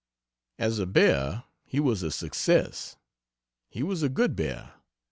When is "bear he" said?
0.87-1.79